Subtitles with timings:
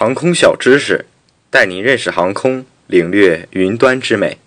[0.00, 1.06] 航空小知识，
[1.50, 4.38] 带您认识航空，领略云端之美。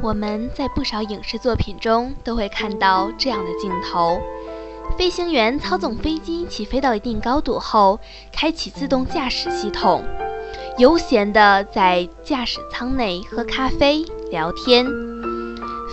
[0.00, 4.20] 我们在不少影视作品中都会看到这样的镜头：
[4.96, 7.98] 飞行员操纵飞机起飞到一定高度后，
[8.32, 10.04] 开启自动驾驶系统，
[10.78, 14.86] 悠闲地在驾驶舱内喝咖啡、聊天。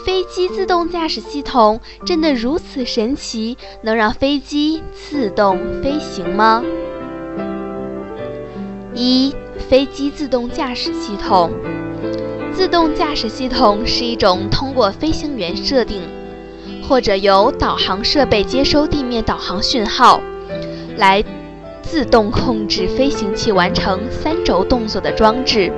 [0.07, 6.63] 飞机自动驾驶系统真的如此神奇，能让飞机自动飞行吗？
[8.93, 9.35] 一、
[9.67, 11.51] 飞机自动驾驶系统。
[12.53, 16.01] 自动驾驶系统是一种通过飞行员设定，
[16.87, 20.21] 或者由导航设备接收地面导航讯号，
[20.95, 21.21] 来
[21.81, 25.69] 自动控制飞行器完成三轴动作的装置。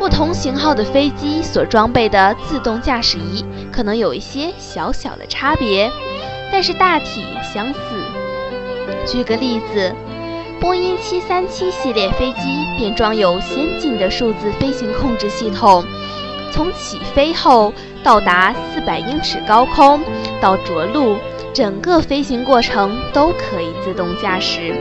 [0.00, 5.92] 不同型号的飞机所装备的自动驾驶仪可能有一些小小的差别，
[6.50, 7.78] 但是大体相似。
[9.06, 9.94] 举个例子，
[10.58, 15.84] 波音737系列飞机便装有先进的数字飞行控制系统，
[16.50, 17.70] 从起飞后
[18.02, 20.00] 到达400英尺高空
[20.40, 21.18] 到着陆，
[21.52, 24.74] 整个飞行过程都可以自动驾驶，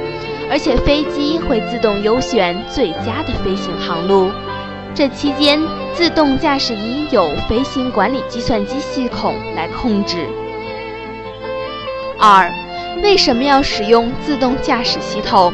[0.50, 4.32] 而且飞机会自动优选最佳的飞行航路。
[4.96, 5.60] 这期间，
[5.94, 10.28] 自动驾驶仪有飞行管理计算机系统来控制。
[12.20, 12.52] 二，
[13.02, 15.54] 为什么要使用自动驾驶系统？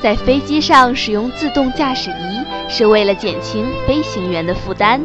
[0.00, 5.00] 在飞机上使用自动驾驶仪是为了减轻飞行员的负担，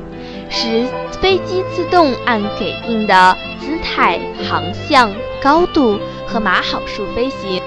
[0.50, 0.86] 使
[1.20, 7.60] 飞机自动按给定的姿态、航向、高度和码好数飞行。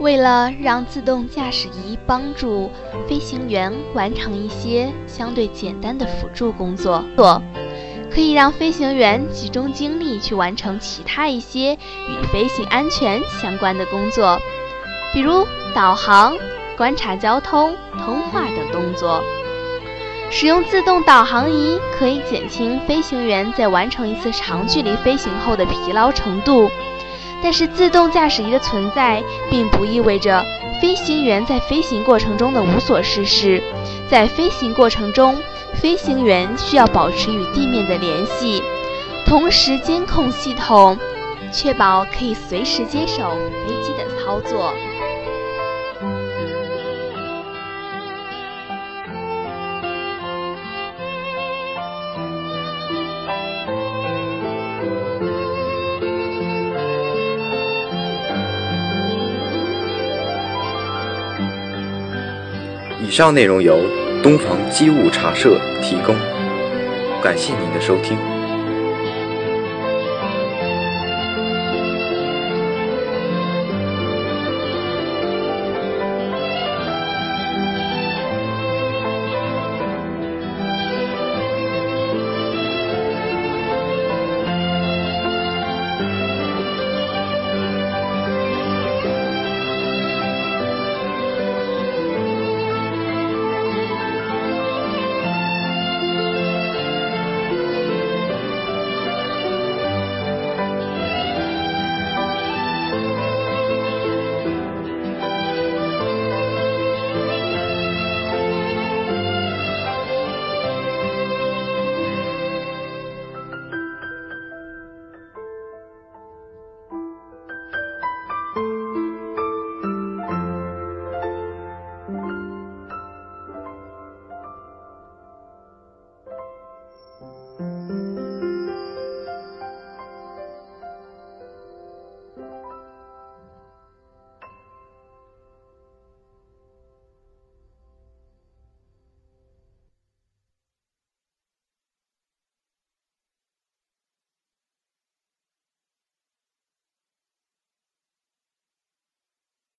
[0.00, 2.70] 为了让自动驾驶仪帮助
[3.08, 7.04] 飞行员完成一些相对简单的辅助工作，
[8.10, 14.38] 可以让飞行员集中精力去完成其他一些与飞行安全相关的工作，
[15.12, 16.36] 比如导航、
[16.76, 19.22] 观察交通、通话等动作。
[20.30, 26.70] 使用自动导航仪可以减轻飞行员在完成一次长距离飞行后的疲劳程度。
[27.42, 30.44] 但是，自动驾驶仪的存在并不意味着
[30.80, 33.62] 飞行员在飞行过程中的无所事事。
[34.10, 35.36] 在飞行过程中，
[35.74, 38.62] 飞行员需要保持与地面的联系，
[39.24, 40.98] 同时监控系统，
[41.52, 44.72] 确保可以随时接手飞机的操作。
[63.00, 63.78] 以上内容由
[64.22, 66.16] 东房机务茶社提供，
[67.22, 68.18] 感谢您的收听。